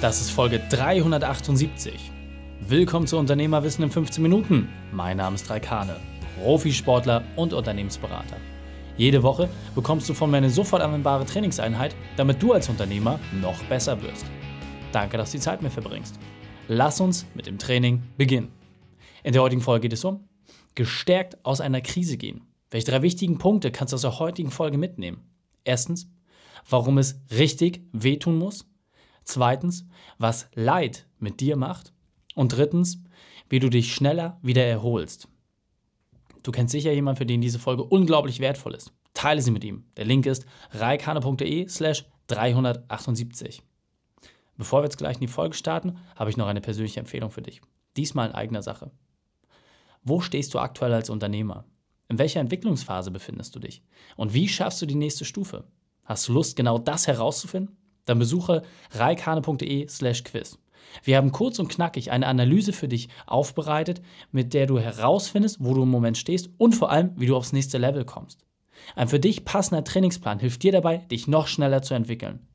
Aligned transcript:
Das 0.00 0.18
ist 0.18 0.30
Folge 0.30 0.60
378. 0.70 2.10
Willkommen 2.60 3.06
zu 3.06 3.18
Unternehmerwissen 3.18 3.84
in 3.84 3.90
15 3.90 4.22
Minuten. 4.22 4.70
Mein 4.92 5.18
Name 5.18 5.34
ist 5.34 5.50
Raikane, 5.50 5.96
Profisportler 6.42 7.22
und 7.36 7.52
Unternehmensberater. 7.52 8.38
Jede 8.96 9.22
Woche 9.22 9.50
bekommst 9.74 10.08
du 10.08 10.14
von 10.14 10.30
mir 10.30 10.38
eine 10.38 10.48
sofort 10.48 10.80
anwendbare 10.80 11.26
Trainingseinheit, 11.26 11.94
damit 12.16 12.42
du 12.42 12.54
als 12.54 12.70
Unternehmer 12.70 13.20
noch 13.42 13.62
besser 13.64 14.00
wirst. 14.00 14.24
Danke, 14.90 15.18
dass 15.18 15.32
du 15.32 15.36
die 15.36 15.42
Zeit 15.42 15.60
mit 15.60 15.70
verbringst. 15.72 16.18
Lass 16.68 16.98
uns 17.02 17.26
mit 17.34 17.46
dem 17.46 17.58
Training 17.58 18.02
beginnen. 18.16 18.48
In 19.22 19.34
der 19.34 19.42
heutigen 19.42 19.60
Folge 19.60 19.82
geht 19.82 19.92
es 19.92 20.04
um 20.04 20.26
gestärkt 20.74 21.44
aus 21.44 21.60
einer 21.60 21.82
Krise 21.82 22.16
gehen. 22.16 22.46
Welche 22.70 22.90
drei 22.90 23.02
wichtigen 23.02 23.36
Punkte 23.36 23.70
kannst 23.70 23.92
du 23.92 23.96
aus 23.96 24.02
der 24.02 24.18
heutigen 24.18 24.50
Folge 24.50 24.78
mitnehmen? 24.78 25.28
Erstens, 25.64 26.10
warum 26.70 26.96
es 26.96 27.20
richtig 27.30 27.82
wehtun 27.92 28.38
muss. 28.38 28.69
Zweitens, 29.24 29.86
was 30.18 30.48
Leid 30.54 31.06
mit 31.18 31.40
dir 31.40 31.56
macht. 31.56 31.92
Und 32.34 32.56
drittens, 32.56 33.02
wie 33.48 33.58
du 33.58 33.68
dich 33.68 33.94
schneller 33.94 34.38
wieder 34.42 34.64
erholst. 34.64 35.28
Du 36.42 36.52
kennst 36.52 36.72
sicher 36.72 36.92
jemanden, 36.92 37.18
für 37.18 37.26
den 37.26 37.40
diese 37.40 37.58
Folge 37.58 37.84
unglaublich 37.84 38.40
wertvoll 38.40 38.74
ist. 38.74 38.92
Teile 39.12 39.42
sie 39.42 39.50
mit 39.50 39.64
ihm. 39.64 39.84
Der 39.96 40.04
Link 40.04 40.24
ist 40.26 40.46
reikane.de 40.70 41.68
slash 41.68 42.06
378. 42.28 43.62
Bevor 44.56 44.80
wir 44.80 44.84
jetzt 44.84 44.98
gleich 44.98 45.16
in 45.16 45.22
die 45.22 45.26
Folge 45.26 45.56
starten, 45.56 45.98
habe 46.14 46.30
ich 46.30 46.36
noch 46.36 46.46
eine 46.46 46.60
persönliche 46.60 47.00
Empfehlung 47.00 47.30
für 47.30 47.42
dich. 47.42 47.60
Diesmal 47.96 48.28
in 48.28 48.34
eigener 48.34 48.62
Sache. 48.62 48.90
Wo 50.02 50.20
stehst 50.20 50.54
du 50.54 50.58
aktuell 50.58 50.94
als 50.94 51.10
Unternehmer? 51.10 51.64
In 52.08 52.18
welcher 52.18 52.40
Entwicklungsphase 52.40 53.10
befindest 53.10 53.54
du 53.54 53.58
dich? 53.58 53.82
Und 54.16 54.32
wie 54.32 54.48
schaffst 54.48 54.80
du 54.80 54.86
die 54.86 54.94
nächste 54.94 55.24
Stufe? 55.24 55.64
Hast 56.04 56.28
du 56.28 56.32
Lust, 56.32 56.56
genau 56.56 56.78
das 56.78 57.06
herauszufinden? 57.06 57.76
Dann 58.04 58.18
besuche 58.18 58.62
reikane.de/slash 58.92 60.24
quiz. 60.24 60.58
Wir 61.04 61.16
haben 61.16 61.32
kurz 61.32 61.58
und 61.58 61.68
knackig 61.68 62.10
eine 62.10 62.26
Analyse 62.26 62.72
für 62.72 62.88
dich 62.88 63.08
aufbereitet, 63.26 64.02
mit 64.32 64.54
der 64.54 64.66
du 64.66 64.78
herausfindest, 64.78 65.58
wo 65.60 65.74
du 65.74 65.82
im 65.82 65.90
Moment 65.90 66.18
stehst 66.18 66.50
und 66.58 66.74
vor 66.74 66.90
allem, 66.90 67.12
wie 67.16 67.26
du 67.26 67.36
aufs 67.36 67.52
nächste 67.52 67.78
Level 67.78 68.04
kommst. 68.04 68.44
Ein 68.96 69.08
für 69.08 69.20
dich 69.20 69.44
passender 69.44 69.84
Trainingsplan 69.84 70.38
hilft 70.38 70.62
dir 70.62 70.72
dabei, 70.72 70.98
dich 70.98 71.28
noch 71.28 71.46
schneller 71.46 71.82
zu 71.82 71.94
entwickeln. 71.94 72.46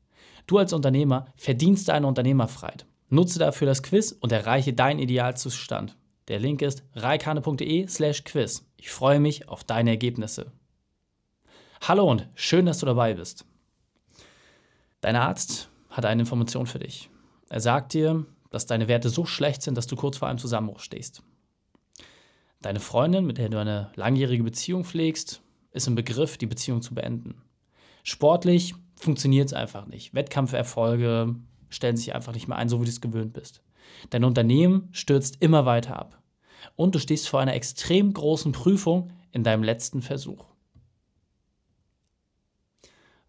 Du 0.46 0.58
als 0.58 0.72
Unternehmer 0.72 1.26
verdienst 1.36 1.88
deine 1.88 2.06
Unternehmerfreiheit. 2.06 2.86
Nutze 3.08 3.38
dafür 3.38 3.66
das 3.66 3.82
Quiz 3.82 4.12
und 4.12 4.32
erreiche 4.32 4.72
deinen 4.72 4.98
Idealzustand. 4.98 5.96
Der 6.28 6.40
Link 6.40 6.62
ist 6.62 6.82
reikane.de/slash 6.94 8.24
quiz. 8.24 8.66
Ich 8.76 8.90
freue 8.90 9.20
mich 9.20 9.48
auf 9.48 9.62
deine 9.62 9.90
Ergebnisse. 9.90 10.52
Hallo 11.82 12.10
und 12.10 12.28
schön, 12.34 12.66
dass 12.66 12.78
du 12.78 12.86
dabei 12.86 13.14
bist. 13.14 13.44
Dein 15.00 15.16
Arzt 15.16 15.70
hat 15.90 16.04
eine 16.04 16.22
Information 16.22 16.66
für 16.66 16.78
dich. 16.78 17.10
Er 17.48 17.60
sagt 17.60 17.94
dir, 17.94 18.26
dass 18.50 18.66
deine 18.66 18.88
Werte 18.88 19.08
so 19.08 19.24
schlecht 19.24 19.62
sind, 19.62 19.76
dass 19.76 19.86
du 19.86 19.96
kurz 19.96 20.16
vor 20.16 20.28
einem 20.28 20.38
Zusammenbruch 20.38 20.80
stehst. 20.80 21.22
Deine 22.62 22.80
Freundin, 22.80 23.26
mit 23.26 23.38
der 23.38 23.48
du 23.48 23.60
eine 23.60 23.92
langjährige 23.94 24.42
Beziehung 24.42 24.84
pflegst, 24.84 25.42
ist 25.72 25.86
im 25.86 25.94
Begriff, 25.94 26.38
die 26.38 26.46
Beziehung 26.46 26.82
zu 26.82 26.94
beenden. 26.94 27.42
Sportlich 28.02 28.74
funktioniert 28.96 29.46
es 29.46 29.52
einfach 29.52 29.86
nicht. 29.86 30.14
Wettkampferfolge 30.14 31.36
stellen 31.68 31.96
sich 31.96 32.14
einfach 32.14 32.32
nicht 32.32 32.48
mehr 32.48 32.56
ein, 32.56 32.68
so 32.68 32.80
wie 32.80 32.84
du 32.84 32.90
es 32.90 33.00
gewöhnt 33.00 33.34
bist. 33.34 33.62
Dein 34.10 34.24
Unternehmen 34.24 34.88
stürzt 34.92 35.36
immer 35.40 35.66
weiter 35.66 35.98
ab. 35.98 36.22
Und 36.74 36.94
du 36.94 36.98
stehst 36.98 37.28
vor 37.28 37.40
einer 37.40 37.54
extrem 37.54 38.12
großen 38.12 38.52
Prüfung 38.52 39.12
in 39.32 39.44
deinem 39.44 39.62
letzten 39.62 40.02
Versuch. 40.02 40.46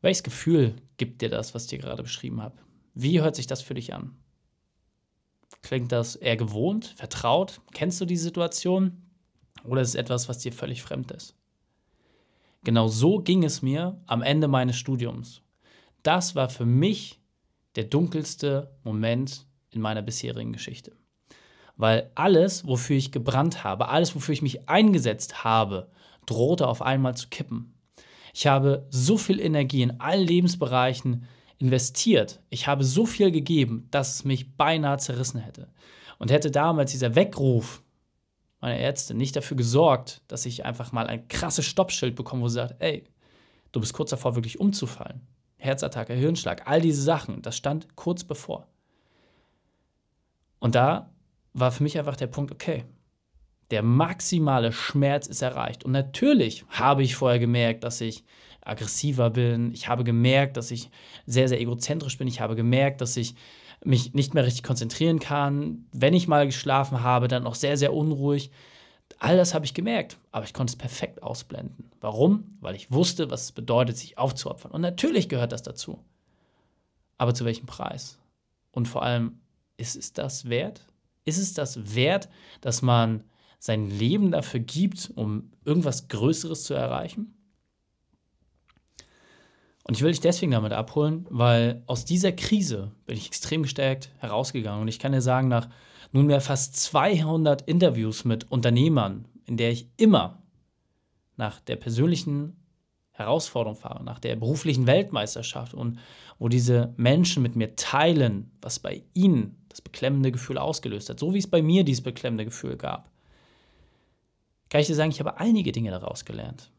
Welches 0.01 0.23
Gefühl 0.23 0.75
gibt 0.97 1.21
dir 1.21 1.29
das, 1.29 1.55
was 1.55 1.63
ich 1.63 1.69
dir 1.69 1.79
gerade 1.79 2.03
beschrieben 2.03 2.41
habe? 2.41 2.57
Wie 2.93 3.21
hört 3.21 3.35
sich 3.35 3.47
das 3.47 3.61
für 3.61 3.73
dich 3.73 3.93
an? 3.93 4.15
Klingt 5.61 5.91
das 5.91 6.15
eher 6.15 6.37
gewohnt, 6.37 6.93
vertraut? 6.97 7.61
Kennst 7.73 7.99
du 7.99 8.05
die 8.05 8.17
Situation? 8.17 9.01
Oder 9.63 9.81
ist 9.81 9.89
es 9.89 9.95
etwas, 9.95 10.29
was 10.29 10.39
dir 10.39 10.53
völlig 10.53 10.81
fremd 10.81 11.11
ist? 11.11 11.35
Genau 12.63 12.87
so 12.87 13.19
ging 13.19 13.43
es 13.43 13.61
mir 13.61 14.01
am 14.05 14.21
Ende 14.21 14.47
meines 14.47 14.75
Studiums. 14.75 15.41
Das 16.03 16.35
war 16.35 16.49
für 16.49 16.65
mich 16.65 17.19
der 17.75 17.85
dunkelste 17.85 18.75
Moment 18.83 19.45
in 19.71 19.81
meiner 19.81 20.01
bisherigen 20.01 20.53
Geschichte. 20.53 20.95
Weil 21.75 22.11
alles, 22.15 22.65
wofür 22.65 22.97
ich 22.97 23.11
gebrannt 23.11 23.63
habe, 23.63 23.89
alles, 23.89 24.15
wofür 24.15 24.33
ich 24.33 24.41
mich 24.41 24.67
eingesetzt 24.67 25.43
habe, 25.43 25.91
drohte 26.25 26.67
auf 26.67 26.81
einmal 26.81 27.15
zu 27.15 27.29
kippen. 27.29 27.76
Ich 28.37 28.45
habe 28.45 28.85
so 28.91 29.17
viel 29.17 29.39
Energie 29.39 29.81
in 29.81 29.99
allen 29.99 30.23
Lebensbereichen 30.27 31.25
investiert. 31.57 32.39
Ich 32.51 32.67
habe 32.67 32.83
so 32.83 33.07
viel 33.07 33.31
gegeben, 33.31 33.87
dass 33.89 34.13
es 34.13 34.25
mich 34.25 34.55
beinahe 34.55 34.99
zerrissen 34.99 35.39
hätte. 35.39 35.69
Und 36.19 36.29
hätte 36.29 36.51
damals 36.51 36.91
dieser 36.91 37.15
Weckruf 37.15 37.81
meiner 38.61 38.77
Ärzte 38.77 39.15
nicht 39.15 39.35
dafür 39.35 39.57
gesorgt, 39.57 40.21
dass 40.27 40.45
ich 40.45 40.65
einfach 40.65 40.91
mal 40.91 41.07
ein 41.07 41.27
krasses 41.27 41.65
Stoppschild 41.65 42.15
bekomme, 42.15 42.43
wo 42.43 42.47
sie 42.47 42.53
sagt, 42.53 42.75
ey, 42.77 43.05
du 43.71 43.79
bist 43.79 43.93
kurz 43.93 44.11
davor, 44.11 44.35
wirklich 44.35 44.59
umzufallen. 44.59 45.21
Herzattacke, 45.57 46.13
Hirnschlag, 46.13 46.67
all 46.67 46.79
diese 46.79 47.01
Sachen, 47.01 47.41
das 47.41 47.57
stand 47.57 47.95
kurz 47.95 48.23
bevor. 48.23 48.67
Und 50.59 50.75
da 50.75 51.09
war 51.53 51.71
für 51.71 51.81
mich 51.81 51.97
einfach 51.97 52.15
der 52.15 52.27
Punkt, 52.27 52.51
okay, 52.51 52.85
der 53.71 53.83
maximale 53.83 54.71
Schmerz 54.71 55.27
ist 55.27 55.41
erreicht. 55.41 55.83
Und 55.83 55.91
natürlich 55.91 56.65
habe 56.69 57.03
ich 57.03 57.15
vorher 57.15 57.39
gemerkt, 57.39 57.83
dass 57.83 58.01
ich 58.01 58.23
aggressiver 58.61 59.29
bin. 59.29 59.73
Ich 59.73 59.87
habe 59.87 60.03
gemerkt, 60.03 60.57
dass 60.57 60.71
ich 60.71 60.89
sehr, 61.25 61.47
sehr 61.47 61.61
egozentrisch 61.61 62.17
bin. 62.17 62.27
Ich 62.27 62.41
habe 62.41 62.55
gemerkt, 62.55 63.01
dass 63.01 63.17
ich 63.17 63.35
mich 63.83 64.13
nicht 64.13 64.33
mehr 64.33 64.45
richtig 64.45 64.63
konzentrieren 64.63 65.19
kann. 65.19 65.85
Wenn 65.91 66.13
ich 66.13 66.27
mal 66.27 66.45
geschlafen 66.45 67.01
habe, 67.03 67.27
dann 67.27 67.45
auch 67.45 67.55
sehr, 67.55 67.77
sehr 67.77 67.93
unruhig. 67.93 68.51
All 69.19 69.37
das 69.37 69.53
habe 69.53 69.65
ich 69.65 69.73
gemerkt, 69.73 70.17
aber 70.31 70.45
ich 70.45 70.53
konnte 70.53 70.71
es 70.71 70.75
perfekt 70.75 71.23
ausblenden. 71.23 71.89
Warum? 72.01 72.57
Weil 72.59 72.75
ich 72.75 72.91
wusste, 72.91 73.31
was 73.31 73.43
es 73.43 73.51
bedeutet, 73.51 73.97
sich 73.97 74.17
aufzuopfern. 74.17 74.71
Und 74.71 74.81
natürlich 74.81 75.29
gehört 75.29 75.51
das 75.51 75.63
dazu. 75.63 76.03
Aber 77.17 77.33
zu 77.33 77.45
welchem 77.45 77.65
Preis? 77.65 78.19
Und 78.71 78.87
vor 78.87 79.03
allem, 79.03 79.39
ist 79.77 79.95
es 79.95 80.13
das 80.13 80.49
wert? 80.49 80.85
Ist 81.25 81.37
es 81.37 81.53
das 81.53 81.95
wert, 81.95 82.29
dass 82.61 82.81
man 82.81 83.23
sein 83.59 83.89
Leben 83.89 84.31
dafür 84.31 84.59
gibt, 84.59 85.11
um 85.15 85.51
irgendwas 85.65 86.07
Größeres 86.07 86.63
zu 86.63 86.73
erreichen? 86.73 87.33
Und 89.83 89.95
ich 89.95 90.03
will 90.03 90.11
dich 90.11 90.19
deswegen 90.19 90.51
damit 90.51 90.73
abholen, 90.73 91.25
weil 91.29 91.81
aus 91.87 92.03
dieser 92.03 92.33
Krise 92.33 92.91
bin 93.05 93.15
ich 93.15 93.27
extrem 93.27 93.63
gestärkt 93.63 94.11
herausgegangen. 94.17 94.81
Und 94.81 94.89
ich 94.89 94.99
kann 94.99 95.13
dir 95.13 95.21
sagen, 95.21 95.47
nach 95.47 95.69
nunmehr 96.11 96.41
fast 96.41 96.75
200 96.75 97.61
Interviews 97.61 98.25
mit 98.25 98.51
Unternehmern, 98.51 99.25
in 99.45 99.55
der 99.55 99.71
ich 99.71 99.87
immer 99.95 100.41
nach 101.37 101.61
der 101.61 101.77
persönlichen 101.77 102.57
Herausforderung 103.11 103.77
fahre, 103.77 104.03
nach 104.03 104.19
der 104.19 104.35
beruflichen 104.35 104.87
Weltmeisterschaft 104.87 105.73
und 105.73 105.99
wo 106.37 106.49
diese 106.49 106.93
Menschen 106.97 107.41
mit 107.41 107.55
mir 107.55 107.75
teilen, 107.75 108.51
was 108.61 108.79
bei 108.79 109.03
ihnen 109.13 109.63
das 109.69 109.81
beklemmende 109.81 110.31
Gefühl 110.31 110.57
ausgelöst 110.57 111.09
hat, 111.09 111.19
so 111.19 111.33
wie 111.33 111.39
es 111.39 111.49
bei 111.49 111.61
mir 111.61 111.83
dieses 111.83 112.03
beklemmende 112.03 112.45
Gefühl 112.45 112.75
gab, 112.75 113.09
kann 114.69 114.81
ich 114.81 114.87
dir 114.87 114.95
sagen, 114.95 115.11
ich 115.11 115.19
habe 115.19 115.39
einige 115.39 115.71
Dinge 115.71 115.91
daraus 115.91 116.25
gelernt. 116.25 116.71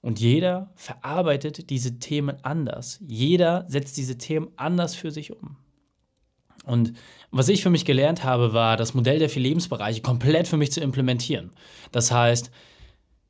Und 0.00 0.20
jeder 0.20 0.70
verarbeitet 0.76 1.70
diese 1.70 1.98
Themen 1.98 2.36
anders. 2.44 2.98
Jeder 3.00 3.64
setzt 3.68 3.96
diese 3.96 4.16
Themen 4.16 4.48
anders 4.56 4.94
für 4.94 5.10
sich 5.10 5.32
um. 5.32 5.56
Und 6.64 6.92
was 7.30 7.48
ich 7.48 7.62
für 7.62 7.70
mich 7.70 7.84
gelernt 7.84 8.24
habe, 8.24 8.52
war, 8.52 8.76
das 8.76 8.94
Modell 8.94 9.18
der 9.18 9.30
vier 9.30 9.42
Lebensbereiche 9.42 10.02
komplett 10.02 10.46
für 10.46 10.56
mich 10.56 10.70
zu 10.70 10.80
implementieren. 10.80 11.52
Das 11.92 12.10
heißt, 12.10 12.50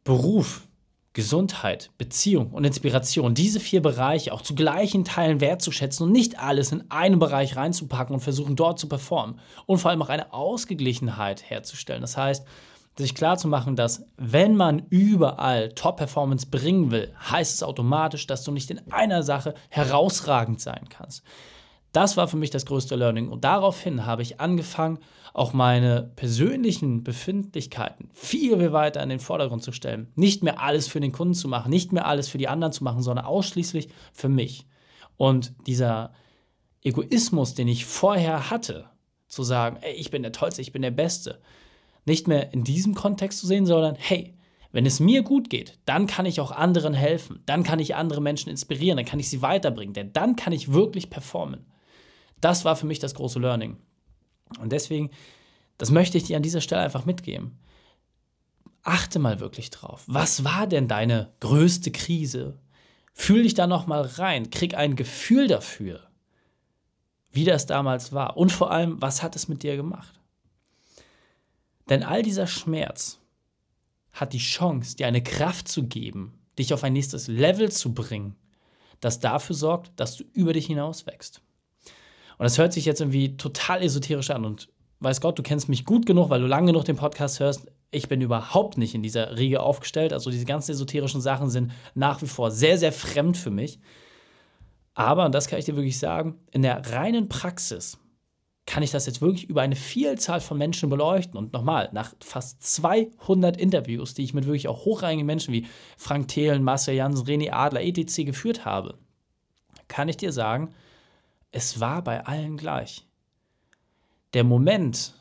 Beruf, 0.02 0.66
Gesundheit, 1.12 1.90
Beziehung 1.98 2.50
und 2.50 2.64
Inspiration, 2.64 3.34
diese 3.34 3.60
vier 3.60 3.80
Bereiche 3.80 4.32
auch 4.32 4.42
zu 4.42 4.54
gleichen 4.54 5.04
Teilen 5.04 5.40
wertzuschätzen 5.40 6.06
und 6.06 6.12
nicht 6.12 6.38
alles 6.38 6.72
in 6.72 6.90
einen 6.90 7.18
Bereich 7.18 7.56
reinzupacken 7.56 8.14
und 8.14 8.20
versuchen, 8.20 8.56
dort 8.56 8.78
zu 8.78 8.88
performen. 8.88 9.40
Und 9.66 9.78
vor 9.78 9.90
allem 9.90 10.02
auch 10.02 10.08
eine 10.08 10.32
Ausgeglichenheit 10.32 11.48
herzustellen. 11.48 12.02
Das 12.02 12.16
heißt, 12.16 12.44
sich 12.98 13.14
klarzumachen, 13.14 13.76
dass 13.76 14.04
wenn 14.16 14.56
man 14.56 14.86
überall 14.90 15.70
Top-Performance 15.70 16.48
bringen 16.50 16.90
will, 16.90 17.14
heißt 17.30 17.54
es 17.54 17.62
automatisch, 17.62 18.26
dass 18.26 18.44
du 18.44 18.50
nicht 18.50 18.70
in 18.70 18.80
einer 18.92 19.22
Sache 19.22 19.54
herausragend 19.68 20.60
sein 20.60 20.88
kannst. 20.88 21.22
Das 21.92 22.16
war 22.16 22.28
für 22.28 22.36
mich 22.36 22.50
das 22.50 22.66
größte 22.66 22.96
Learning. 22.96 23.28
Und 23.28 23.44
daraufhin 23.44 24.04
habe 24.04 24.22
ich 24.22 24.40
angefangen, 24.40 24.98
auch 25.32 25.52
meine 25.52 26.10
persönlichen 26.16 27.04
Befindlichkeiten 27.04 28.10
viel, 28.12 28.58
viel 28.58 28.72
weiter 28.72 29.02
in 29.02 29.08
den 29.08 29.20
Vordergrund 29.20 29.62
zu 29.62 29.72
stellen. 29.72 30.08
Nicht 30.16 30.42
mehr 30.42 30.60
alles 30.60 30.88
für 30.88 31.00
den 31.00 31.12
Kunden 31.12 31.34
zu 31.34 31.48
machen, 31.48 31.70
nicht 31.70 31.92
mehr 31.92 32.06
alles 32.06 32.28
für 32.28 32.38
die 32.38 32.48
anderen 32.48 32.72
zu 32.72 32.82
machen, 32.82 33.02
sondern 33.02 33.24
ausschließlich 33.24 33.88
für 34.12 34.28
mich. 34.28 34.66
Und 35.16 35.52
dieser 35.66 36.12
Egoismus, 36.82 37.54
den 37.54 37.68
ich 37.68 37.86
vorher 37.86 38.50
hatte, 38.50 38.90
zu 39.28 39.42
sagen, 39.42 39.78
ey, 39.82 39.92
ich 39.92 40.10
bin 40.10 40.22
der 40.22 40.32
Tollste, 40.32 40.62
ich 40.62 40.72
bin 40.72 40.82
der 40.82 40.90
Beste, 40.90 41.40
nicht 42.08 42.26
mehr 42.26 42.52
in 42.52 42.64
diesem 42.64 42.94
Kontext 42.94 43.38
zu 43.38 43.46
sehen, 43.46 43.66
sondern 43.66 43.94
hey, 43.94 44.34
wenn 44.72 44.84
es 44.84 45.00
mir 45.00 45.22
gut 45.22 45.48
geht, 45.48 45.78
dann 45.86 46.06
kann 46.06 46.26
ich 46.26 46.40
auch 46.40 46.50
anderen 46.50 46.94
helfen, 46.94 47.42
dann 47.46 47.62
kann 47.62 47.78
ich 47.78 47.94
andere 47.94 48.20
Menschen 48.20 48.50
inspirieren, 48.50 48.96
dann 48.96 49.06
kann 49.06 49.20
ich 49.20 49.30
sie 49.30 49.40
weiterbringen, 49.40 49.94
denn 49.94 50.12
dann 50.12 50.36
kann 50.36 50.52
ich 50.52 50.72
wirklich 50.72 51.08
performen. 51.08 51.66
Das 52.40 52.64
war 52.64 52.76
für 52.76 52.86
mich 52.86 52.98
das 52.98 53.14
große 53.14 53.38
Learning. 53.38 53.76
Und 54.60 54.72
deswegen, 54.72 55.10
das 55.78 55.90
möchte 55.90 56.18
ich 56.18 56.24
dir 56.24 56.36
an 56.36 56.42
dieser 56.42 56.60
Stelle 56.60 56.82
einfach 56.82 57.06
mitgeben. 57.06 57.58
Achte 58.82 59.18
mal 59.18 59.40
wirklich 59.40 59.70
drauf. 59.70 60.04
Was 60.06 60.44
war 60.44 60.66
denn 60.66 60.88
deine 60.88 61.32
größte 61.40 61.90
Krise? 61.90 62.58
Fühl 63.12 63.42
dich 63.42 63.54
da 63.54 63.66
noch 63.66 63.86
mal 63.86 64.02
rein, 64.02 64.50
krieg 64.50 64.74
ein 64.74 64.96
Gefühl 64.96 65.48
dafür, 65.48 66.00
wie 67.32 67.44
das 67.44 67.66
damals 67.66 68.12
war 68.12 68.36
und 68.36 68.52
vor 68.52 68.70
allem, 68.70 69.00
was 69.02 69.22
hat 69.22 69.34
es 69.34 69.48
mit 69.48 69.62
dir 69.62 69.76
gemacht? 69.76 70.17
Denn 71.88 72.02
all 72.02 72.22
dieser 72.22 72.46
Schmerz 72.46 73.18
hat 74.12 74.32
die 74.32 74.38
Chance, 74.38 74.96
dir 74.96 75.06
eine 75.06 75.22
Kraft 75.22 75.68
zu 75.68 75.84
geben, 75.84 76.38
dich 76.58 76.74
auf 76.74 76.84
ein 76.84 76.92
nächstes 76.92 77.28
Level 77.28 77.70
zu 77.70 77.94
bringen, 77.94 78.34
das 79.00 79.20
dafür 79.20 79.54
sorgt, 79.54 79.92
dass 79.96 80.16
du 80.16 80.24
über 80.32 80.52
dich 80.52 80.66
hinaus 80.66 81.06
wächst. 81.06 81.40
Und 82.36 82.44
das 82.44 82.58
hört 82.58 82.72
sich 82.72 82.84
jetzt 82.84 83.00
irgendwie 83.00 83.36
total 83.36 83.82
esoterisch 83.82 84.30
an 84.30 84.44
und 84.44 84.68
weiß 85.00 85.20
Gott, 85.20 85.38
du 85.38 85.42
kennst 85.42 85.68
mich 85.68 85.84
gut 85.84 86.06
genug, 86.06 86.30
weil 86.30 86.40
du 86.40 86.46
lange 86.46 86.72
genug 86.72 86.84
den 86.84 86.96
Podcast 86.96 87.40
hörst. 87.40 87.66
Ich 87.90 88.08
bin 88.08 88.20
überhaupt 88.20 88.76
nicht 88.76 88.94
in 88.94 89.02
dieser 89.02 89.36
Riege 89.36 89.60
aufgestellt. 89.60 90.12
Also 90.12 90.30
diese 90.30 90.44
ganzen 90.44 90.72
esoterischen 90.72 91.20
Sachen 91.20 91.48
sind 91.48 91.72
nach 91.94 92.20
wie 92.22 92.26
vor 92.26 92.50
sehr, 92.50 92.78
sehr 92.78 92.92
fremd 92.92 93.36
für 93.36 93.50
mich. 93.50 93.78
Aber, 94.94 95.24
und 95.24 95.34
das 95.34 95.46
kann 95.46 95.58
ich 95.58 95.64
dir 95.64 95.76
wirklich 95.76 95.98
sagen, 95.98 96.38
in 96.50 96.62
der 96.62 96.92
reinen 96.92 97.28
Praxis 97.28 97.98
kann 98.68 98.82
ich 98.82 98.90
das 98.90 99.06
jetzt 99.06 99.22
wirklich 99.22 99.48
über 99.48 99.62
eine 99.62 99.76
Vielzahl 99.76 100.42
von 100.42 100.58
Menschen 100.58 100.90
beleuchten. 100.90 101.38
Und 101.38 101.54
nochmal, 101.54 101.88
nach 101.92 102.12
fast 102.22 102.62
200 102.62 103.56
Interviews, 103.56 104.12
die 104.12 104.24
ich 104.24 104.34
mit 104.34 104.44
wirklich 104.44 104.68
auch 104.68 104.84
hochrangigen 104.84 105.24
Menschen 105.24 105.54
wie 105.54 105.66
Frank 105.96 106.28
Thelen, 106.28 106.62
Marcel 106.62 106.94
Jansen, 106.94 107.26
René 107.26 107.50
Adler, 107.50 107.80
etc. 107.80 108.26
geführt 108.26 108.66
habe, 108.66 108.98
kann 109.88 110.10
ich 110.10 110.18
dir 110.18 110.32
sagen, 110.32 110.74
es 111.50 111.80
war 111.80 112.04
bei 112.04 112.26
allen 112.26 112.58
gleich. 112.58 113.06
Der 114.34 114.44
Moment 114.44 115.14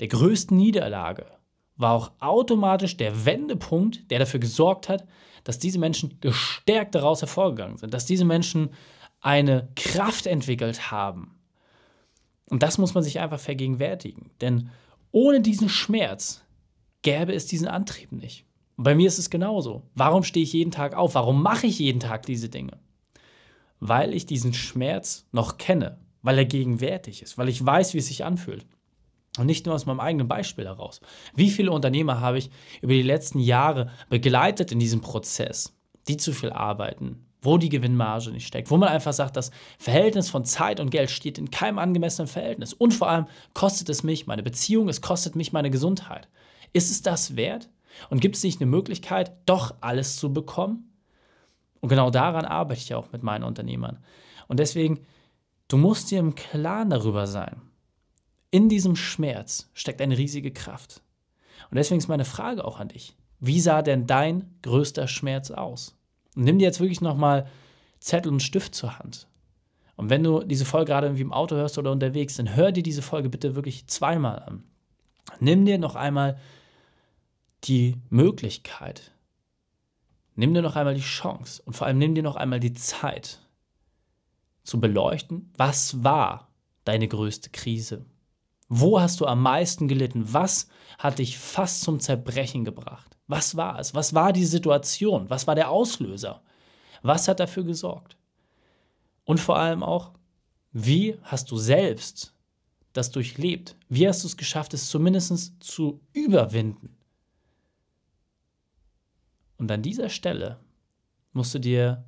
der 0.00 0.08
größten 0.08 0.56
Niederlage 0.56 1.26
war 1.76 1.92
auch 1.92 2.10
automatisch 2.18 2.96
der 2.96 3.24
Wendepunkt, 3.24 4.10
der 4.10 4.18
dafür 4.18 4.40
gesorgt 4.40 4.88
hat, 4.88 5.06
dass 5.44 5.60
diese 5.60 5.78
Menschen 5.78 6.18
gestärkt 6.20 6.96
daraus 6.96 7.20
hervorgegangen 7.20 7.76
sind, 7.76 7.94
dass 7.94 8.06
diese 8.06 8.24
Menschen 8.24 8.70
eine 9.20 9.68
Kraft 9.76 10.26
entwickelt 10.26 10.90
haben, 10.90 11.39
und 12.50 12.62
das 12.62 12.78
muss 12.78 12.94
man 12.94 13.02
sich 13.02 13.20
einfach 13.20 13.40
vergegenwärtigen. 13.40 14.30
Denn 14.40 14.70
ohne 15.12 15.40
diesen 15.40 15.68
Schmerz 15.68 16.44
gäbe 17.02 17.32
es 17.32 17.46
diesen 17.46 17.68
Antrieb 17.68 18.12
nicht. 18.12 18.44
Und 18.76 18.84
bei 18.84 18.94
mir 18.94 19.08
ist 19.08 19.18
es 19.18 19.30
genauso. 19.30 19.82
Warum 19.94 20.24
stehe 20.24 20.44
ich 20.44 20.52
jeden 20.52 20.70
Tag 20.70 20.94
auf? 20.94 21.14
Warum 21.14 21.42
mache 21.42 21.66
ich 21.66 21.78
jeden 21.78 22.00
Tag 22.00 22.26
diese 22.26 22.48
Dinge? 22.48 22.78
Weil 23.78 24.12
ich 24.14 24.26
diesen 24.26 24.52
Schmerz 24.52 25.26
noch 25.32 25.58
kenne, 25.58 25.98
weil 26.22 26.38
er 26.38 26.44
gegenwärtig 26.44 27.22
ist, 27.22 27.38
weil 27.38 27.48
ich 27.48 27.64
weiß, 27.64 27.94
wie 27.94 27.98
es 27.98 28.08
sich 28.08 28.24
anfühlt. 28.24 28.66
Und 29.38 29.46
nicht 29.46 29.64
nur 29.64 29.76
aus 29.76 29.86
meinem 29.86 30.00
eigenen 30.00 30.26
Beispiel 30.26 30.64
heraus. 30.64 31.00
Wie 31.34 31.50
viele 31.50 31.70
Unternehmer 31.70 32.20
habe 32.20 32.38
ich 32.38 32.50
über 32.82 32.92
die 32.92 33.02
letzten 33.02 33.38
Jahre 33.38 33.90
begleitet 34.08 34.72
in 34.72 34.80
diesem 34.80 35.00
Prozess, 35.00 35.72
die 36.08 36.16
zu 36.16 36.32
viel 36.32 36.50
arbeiten, 36.50 37.26
wo 37.42 37.58
die 37.58 37.68
Gewinnmarge 37.68 38.30
nicht 38.30 38.46
steckt, 38.46 38.70
wo 38.70 38.76
man 38.76 38.88
einfach 38.88 39.12
sagt, 39.12 39.36
das 39.36 39.50
Verhältnis 39.78 40.28
von 40.28 40.44
Zeit 40.44 40.80
und 40.80 40.90
Geld 40.90 41.10
steht 41.10 41.38
in 41.38 41.50
keinem 41.50 41.78
angemessenen 41.78 42.28
Verhältnis. 42.28 42.72
Und 42.72 42.92
vor 42.92 43.08
allem 43.08 43.26
kostet 43.54 43.88
es 43.88 44.02
mich 44.02 44.26
meine 44.26 44.42
Beziehung, 44.42 44.88
es 44.88 45.00
kostet 45.00 45.36
mich 45.36 45.52
meine 45.52 45.70
Gesundheit. 45.70 46.28
Ist 46.72 46.90
es 46.90 47.02
das 47.02 47.36
wert? 47.36 47.68
Und 48.08 48.20
gibt 48.20 48.36
es 48.36 48.44
nicht 48.44 48.60
eine 48.60 48.70
Möglichkeit, 48.70 49.32
doch 49.46 49.74
alles 49.80 50.16
zu 50.16 50.32
bekommen? 50.32 50.92
Und 51.80 51.88
genau 51.88 52.10
daran 52.10 52.44
arbeite 52.44 52.80
ich 52.80 52.94
auch 52.94 53.10
mit 53.12 53.22
meinen 53.22 53.44
Unternehmern. 53.44 53.98
Und 54.48 54.60
deswegen, 54.60 55.00
du 55.68 55.76
musst 55.76 56.10
dir 56.10 56.18
im 56.18 56.34
Klaren 56.34 56.90
darüber 56.90 57.26
sein. 57.26 57.62
In 58.50 58.68
diesem 58.68 58.96
Schmerz 58.96 59.70
steckt 59.74 60.00
eine 60.00 60.18
riesige 60.18 60.52
Kraft. 60.52 61.02
Und 61.70 61.76
deswegen 61.76 61.98
ist 61.98 62.08
meine 62.08 62.24
Frage 62.24 62.64
auch 62.64 62.80
an 62.80 62.88
dich. 62.88 63.16
Wie 63.38 63.60
sah 63.60 63.80
denn 63.80 64.06
dein 64.06 64.56
größter 64.62 65.08
Schmerz 65.08 65.50
aus? 65.50 65.96
Und 66.40 66.44
nimm 66.44 66.58
dir 66.58 66.64
jetzt 66.64 66.80
wirklich 66.80 67.02
nochmal 67.02 67.46
Zettel 67.98 68.32
und 68.32 68.40
Stift 68.40 68.74
zur 68.74 68.98
Hand. 68.98 69.28
Und 69.96 70.08
wenn 70.08 70.24
du 70.24 70.42
diese 70.42 70.64
Folge 70.64 70.86
gerade 70.86 71.06
irgendwie 71.06 71.20
im 71.20 71.34
Auto 71.34 71.54
hörst 71.54 71.76
oder 71.76 71.92
unterwegs, 71.92 72.36
dann 72.36 72.56
hör 72.56 72.72
dir 72.72 72.82
diese 72.82 73.02
Folge 73.02 73.28
bitte 73.28 73.56
wirklich 73.56 73.86
zweimal 73.88 74.38
an. 74.38 74.64
Nimm 75.38 75.66
dir 75.66 75.76
noch 75.76 75.96
einmal 75.96 76.38
die 77.64 77.98
Möglichkeit, 78.08 79.12
nimm 80.34 80.54
dir 80.54 80.62
noch 80.62 80.76
einmal 80.76 80.94
die 80.94 81.02
Chance 81.02 81.60
und 81.66 81.74
vor 81.74 81.86
allem 81.86 81.98
nimm 81.98 82.14
dir 82.14 82.22
noch 82.22 82.36
einmal 82.36 82.58
die 82.58 82.72
Zeit 82.72 83.42
zu 84.62 84.80
beleuchten, 84.80 85.52
was 85.58 86.02
war 86.02 86.48
deine 86.86 87.06
größte 87.06 87.50
Krise? 87.50 88.06
Wo 88.72 89.00
hast 89.00 89.20
du 89.20 89.26
am 89.26 89.42
meisten 89.42 89.88
gelitten? 89.88 90.32
Was 90.32 90.68
hat 90.96 91.18
dich 91.18 91.36
fast 91.38 91.82
zum 91.82 91.98
Zerbrechen 91.98 92.64
gebracht? 92.64 93.18
Was 93.26 93.56
war 93.56 93.80
es? 93.80 93.96
Was 93.96 94.14
war 94.14 94.32
die 94.32 94.44
Situation? 94.44 95.28
Was 95.28 95.48
war 95.48 95.56
der 95.56 95.70
Auslöser? 95.70 96.40
Was 97.02 97.26
hat 97.26 97.40
dafür 97.40 97.64
gesorgt? 97.64 98.16
Und 99.24 99.40
vor 99.40 99.58
allem 99.58 99.82
auch, 99.82 100.12
wie 100.70 101.18
hast 101.24 101.50
du 101.50 101.56
selbst 101.56 102.32
das 102.92 103.10
durchlebt? 103.10 103.76
Wie 103.88 104.06
hast 104.06 104.22
du 104.22 104.28
es 104.28 104.36
geschafft, 104.36 104.72
es 104.72 104.88
zumindest 104.88 105.64
zu 105.64 106.00
überwinden? 106.12 106.96
Und 109.58 109.72
an 109.72 109.82
dieser 109.82 110.08
Stelle 110.08 110.60
musst 111.32 111.52
du 111.54 111.58
dir 111.58 112.04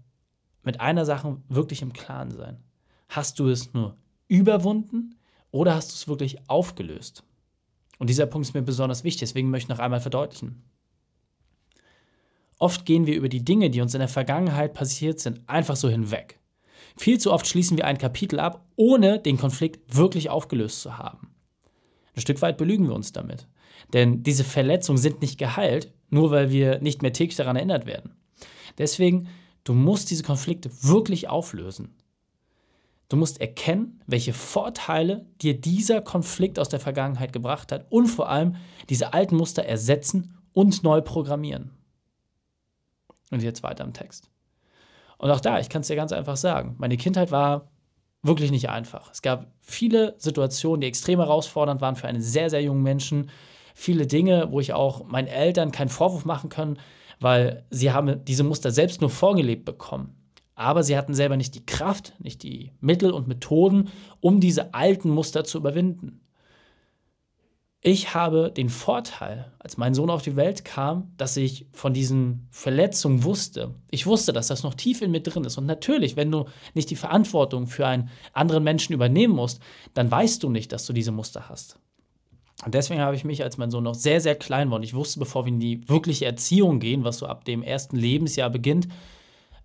mit 0.62 0.80
einer 0.80 1.06
Sache 1.06 1.42
wirklich 1.48 1.82
im 1.82 1.92
Klaren 1.92 2.30
sein. 2.30 2.62
Hast 3.08 3.40
du 3.40 3.48
es 3.48 3.74
nur 3.74 3.96
überwunden 4.28 5.16
oder 5.52 5.76
hast 5.76 5.92
du 5.92 5.94
es 5.94 6.08
wirklich 6.08 6.38
aufgelöst? 6.48 7.22
Und 7.98 8.10
dieser 8.10 8.26
Punkt 8.26 8.48
ist 8.48 8.54
mir 8.54 8.62
besonders 8.62 9.04
wichtig, 9.04 9.20
deswegen 9.20 9.50
möchte 9.50 9.66
ich 9.66 9.76
noch 9.76 9.84
einmal 9.84 10.00
verdeutlichen. 10.00 10.64
Oft 12.58 12.84
gehen 12.84 13.06
wir 13.06 13.14
über 13.14 13.28
die 13.28 13.44
Dinge, 13.44 13.70
die 13.70 13.80
uns 13.80 13.94
in 13.94 14.00
der 14.00 14.08
Vergangenheit 14.08 14.74
passiert 14.74 15.20
sind, 15.20 15.40
einfach 15.48 15.76
so 15.76 15.88
hinweg. 15.88 16.40
Viel 16.96 17.18
zu 17.18 17.32
oft 17.32 17.46
schließen 17.46 17.76
wir 17.76 17.86
ein 17.86 17.98
Kapitel 17.98 18.40
ab, 18.40 18.66
ohne 18.76 19.18
den 19.18 19.38
Konflikt 19.38 19.96
wirklich 19.96 20.30
aufgelöst 20.30 20.80
zu 20.80 20.98
haben. 20.98 21.34
Ein 22.14 22.20
Stück 22.20 22.42
weit 22.42 22.58
belügen 22.58 22.88
wir 22.88 22.94
uns 22.94 23.12
damit. 23.12 23.46
Denn 23.92 24.22
diese 24.22 24.44
Verletzungen 24.44 24.98
sind 24.98 25.22
nicht 25.22 25.38
geheilt, 25.38 25.92
nur 26.10 26.30
weil 26.30 26.50
wir 26.50 26.80
nicht 26.80 27.02
mehr 27.02 27.12
täglich 27.12 27.36
daran 27.36 27.56
erinnert 27.56 27.86
werden. 27.86 28.14
Deswegen, 28.78 29.28
du 29.64 29.74
musst 29.74 30.10
diese 30.10 30.22
Konflikte 30.22 30.70
wirklich 30.82 31.28
auflösen. 31.28 31.94
Du 33.12 33.18
musst 33.18 33.42
erkennen, 33.42 34.00
welche 34.06 34.32
Vorteile 34.32 35.26
dir 35.42 35.60
dieser 35.60 36.00
Konflikt 36.00 36.58
aus 36.58 36.70
der 36.70 36.80
Vergangenheit 36.80 37.34
gebracht 37.34 37.70
hat 37.70 37.84
und 37.90 38.06
vor 38.06 38.30
allem 38.30 38.56
diese 38.88 39.12
alten 39.12 39.36
Muster 39.36 39.66
ersetzen 39.66 40.38
und 40.54 40.82
neu 40.82 41.02
programmieren. 41.02 41.72
Und 43.30 43.42
jetzt 43.42 43.62
weiter 43.62 43.84
im 43.84 43.92
Text. 43.92 44.30
Und 45.18 45.30
auch 45.30 45.40
da, 45.40 45.60
ich 45.60 45.68
kann 45.68 45.82
es 45.82 45.88
dir 45.88 45.96
ganz 45.96 46.10
einfach 46.12 46.38
sagen, 46.38 46.74
meine 46.78 46.96
Kindheit 46.96 47.30
war 47.30 47.70
wirklich 48.22 48.50
nicht 48.50 48.70
einfach. 48.70 49.10
Es 49.10 49.20
gab 49.20 49.52
viele 49.60 50.14
Situationen, 50.16 50.80
die 50.80 50.86
extrem 50.86 51.18
herausfordernd 51.18 51.82
waren 51.82 51.96
für 51.96 52.08
einen 52.08 52.22
sehr, 52.22 52.48
sehr 52.48 52.62
jungen 52.62 52.82
Menschen. 52.82 53.28
Viele 53.74 54.06
Dinge, 54.06 54.50
wo 54.52 54.58
ich 54.58 54.72
auch 54.72 55.04
meinen 55.04 55.28
Eltern 55.28 55.70
keinen 55.70 55.90
Vorwurf 55.90 56.24
machen 56.24 56.48
kann, 56.48 56.78
weil 57.20 57.66
sie 57.68 57.92
haben 57.92 58.24
diese 58.24 58.42
Muster 58.42 58.70
selbst 58.70 59.02
nur 59.02 59.10
vorgelebt 59.10 59.66
bekommen. 59.66 60.21
Aber 60.54 60.82
sie 60.82 60.96
hatten 60.96 61.14
selber 61.14 61.36
nicht 61.36 61.54
die 61.54 61.64
Kraft, 61.64 62.14
nicht 62.18 62.42
die 62.42 62.72
Mittel 62.80 63.10
und 63.10 63.28
Methoden, 63.28 63.90
um 64.20 64.40
diese 64.40 64.74
alten 64.74 65.10
Muster 65.10 65.44
zu 65.44 65.58
überwinden. 65.58 66.20
Ich 67.84 68.14
habe 68.14 68.52
den 68.56 68.68
Vorteil, 68.68 69.50
als 69.58 69.76
mein 69.76 69.92
Sohn 69.92 70.08
auf 70.08 70.22
die 70.22 70.36
Welt 70.36 70.64
kam, 70.64 71.10
dass 71.16 71.36
ich 71.36 71.66
von 71.72 71.92
diesen 71.92 72.46
Verletzungen 72.50 73.24
wusste. 73.24 73.74
Ich 73.90 74.06
wusste, 74.06 74.32
dass 74.32 74.46
das 74.46 74.62
noch 74.62 74.74
tief 74.74 75.02
in 75.02 75.10
mir 75.10 75.20
drin 75.20 75.42
ist. 75.42 75.58
Und 75.58 75.66
natürlich, 75.66 76.14
wenn 76.14 76.30
du 76.30 76.44
nicht 76.74 76.90
die 76.90 76.96
Verantwortung 76.96 77.66
für 77.66 77.84
einen 77.84 78.08
anderen 78.34 78.62
Menschen 78.62 78.92
übernehmen 78.92 79.34
musst, 79.34 79.60
dann 79.94 80.08
weißt 80.08 80.44
du 80.44 80.48
nicht, 80.48 80.70
dass 80.70 80.86
du 80.86 80.92
diese 80.92 81.10
Muster 81.10 81.48
hast. 81.48 81.80
Und 82.64 82.74
deswegen 82.74 83.00
habe 83.00 83.16
ich 83.16 83.24
mich, 83.24 83.42
als 83.42 83.58
mein 83.58 83.72
Sohn 83.72 83.82
noch 83.82 83.96
sehr, 83.96 84.20
sehr 84.20 84.36
klein 84.36 84.70
war, 84.70 84.76
und 84.76 84.84
ich 84.84 84.94
wusste, 84.94 85.18
bevor 85.18 85.44
wir 85.44 85.52
in 85.52 85.58
die 85.58 85.88
wirkliche 85.88 86.26
Erziehung 86.26 86.78
gehen, 86.78 87.02
was 87.02 87.18
so 87.18 87.26
ab 87.26 87.44
dem 87.44 87.64
ersten 87.64 87.96
Lebensjahr 87.96 88.50
beginnt, 88.50 88.86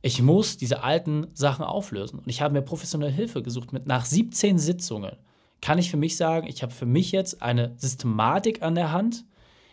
ich 0.08 0.22
muss 0.22 0.56
diese 0.56 0.84
alten 0.84 1.28
Sachen 1.34 1.66
auflösen. 1.66 2.20
Und 2.20 2.30
ich 2.30 2.42
habe 2.42 2.54
mir 2.54 2.62
professionelle 2.62 3.12
Hilfe 3.12 3.44
gesucht 3.44 3.74
mit 3.74 3.88
nach 3.88 4.06
17 4.06 4.58
Sitzungen 4.58 5.18
kann 5.62 5.80
ich 5.80 5.90
für 5.90 5.98
mich 5.98 6.16
sagen, 6.16 6.48
ich 6.48 6.62
habe 6.62 6.72
für 6.72 6.86
mich 6.86 7.12
jetzt 7.12 7.42
eine 7.42 7.74
Systematik 7.78 8.62
an 8.62 8.76
der 8.76 8.92
Hand, 8.92 9.26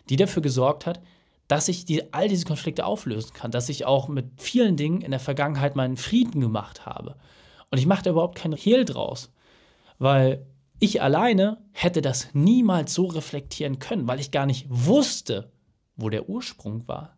die 0.09 0.15
dafür 0.15 0.41
gesorgt 0.41 0.85
hat, 0.85 0.99
dass 1.47 1.67
ich 1.67 1.85
die, 1.85 2.11
all 2.11 2.27
diese 2.27 2.45
Konflikte 2.45 2.85
auflösen 2.85 3.33
kann, 3.33 3.51
dass 3.51 3.69
ich 3.69 3.85
auch 3.85 4.07
mit 4.07 4.25
vielen 4.41 4.77
Dingen 4.77 5.01
in 5.01 5.11
der 5.11 5.19
Vergangenheit 5.19 5.75
meinen 5.75 5.95
Frieden 5.95 6.41
gemacht 6.41 6.85
habe. 6.85 7.15
Und 7.69 7.77
ich 7.77 7.85
mache 7.85 8.03
da 8.03 8.09
überhaupt 8.09 8.37
keinen 8.37 8.57
Hehl 8.57 8.83
draus, 8.83 9.31
weil 9.99 10.45
ich 10.79 11.01
alleine 11.01 11.61
hätte 11.71 12.01
das 12.01 12.29
niemals 12.33 12.93
so 12.93 13.05
reflektieren 13.05 13.79
können, 13.79 14.07
weil 14.07 14.19
ich 14.19 14.31
gar 14.31 14.47
nicht 14.47 14.65
wusste, 14.69 15.51
wo 15.95 16.09
der 16.09 16.27
Ursprung 16.27 16.87
war. 16.87 17.15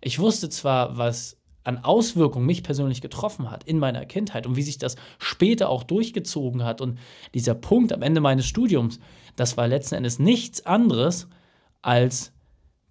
Ich 0.00 0.18
wusste 0.18 0.48
zwar, 0.48 0.96
was 0.96 1.35
an 1.66 1.82
Auswirkungen 1.82 2.46
mich 2.46 2.62
persönlich 2.62 3.00
getroffen 3.00 3.50
hat 3.50 3.64
in 3.64 3.78
meiner 3.78 4.06
Kindheit 4.06 4.46
und 4.46 4.56
wie 4.56 4.62
sich 4.62 4.78
das 4.78 4.96
später 5.18 5.68
auch 5.68 5.82
durchgezogen 5.82 6.64
hat 6.64 6.80
und 6.80 6.98
dieser 7.34 7.54
Punkt 7.54 7.92
am 7.92 8.02
Ende 8.02 8.20
meines 8.20 8.46
Studiums, 8.46 9.00
das 9.34 9.56
war 9.56 9.66
letzten 9.66 9.96
Endes 9.96 10.18
nichts 10.18 10.64
anderes 10.64 11.28
als 11.82 12.32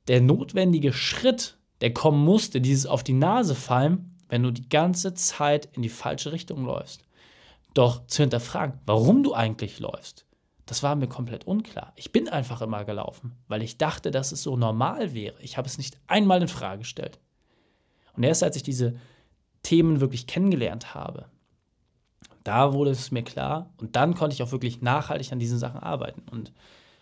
der 0.08 0.22
notwendige 0.22 0.92
Schritt, 0.92 1.58
der 1.82 1.94
kommen 1.94 2.24
musste, 2.24 2.60
dieses 2.60 2.86
auf 2.86 3.04
die 3.04 3.14
Nase 3.14 3.56
fallen, 3.56 4.16
wenn 4.28 4.44
du 4.44 4.52
die 4.52 4.68
ganze 4.68 5.14
Zeit 5.14 5.70
in 5.74 5.82
die 5.82 5.90
falsche 5.90 6.32
Richtung 6.32 6.66
läufst. 6.66 7.06
Doch 7.74 8.06
zu 8.08 8.24
hinterfragen, 8.24 8.80
warum 8.86 9.24
du 9.24 9.34
eigentlich 9.34 9.80
läufst, 9.80 10.26
das 10.66 10.84
war 10.84 10.96
mir 10.96 11.08
komplett 11.08 11.46
unklar. 11.46 11.94
Ich 11.96 12.12
bin 12.12 12.28
einfach 12.28 12.62
immer 12.62 12.84
gelaufen, 12.86 13.34
weil 13.48 13.62
ich 13.62 13.78
dachte, 13.78 14.12
dass 14.12 14.32
es 14.32 14.44
so 14.44 14.58
normal 14.58 15.14
wäre. 15.14 15.42
Ich 15.42 15.58
habe 15.58 15.68
es 15.68 15.78
nicht 15.78 15.98
einmal 16.08 16.42
in 16.42 16.48
Frage 16.48 16.80
gestellt. 16.80 17.20
Und 18.16 18.24
erst 18.24 18.44
als 18.44 18.56
ich 18.56 18.64
diese 18.64 18.96
Themen 19.64 20.00
wirklich 20.02 20.28
kennengelernt 20.28 20.94
habe, 20.94 21.26
da 22.44 22.74
wurde 22.74 22.92
es 22.92 23.12
mir 23.12 23.24
klar 23.24 23.74
und 23.78 23.96
dann 23.96 24.14
konnte 24.14 24.36
ich 24.36 24.44
auch 24.44 24.52
wirklich 24.52 24.82
nachhaltig 24.82 25.32
an 25.32 25.40
diesen 25.40 25.58
Sachen 25.58 25.80
arbeiten. 25.80 26.22
Und 26.30 26.54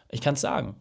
ich 0.09 0.21
kann 0.21 0.35
es 0.35 0.41
sagen, 0.41 0.75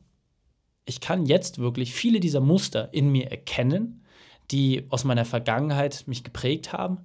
ich 0.84 1.00
kann 1.00 1.26
jetzt 1.26 1.58
wirklich 1.58 1.92
viele 1.92 2.20
dieser 2.20 2.40
Muster 2.40 2.92
in 2.92 3.10
mir 3.10 3.30
erkennen, 3.30 4.04
die 4.50 4.86
aus 4.90 5.04
meiner 5.04 5.24
Vergangenheit 5.24 6.04
mich 6.06 6.24
geprägt 6.24 6.72
haben, 6.72 6.98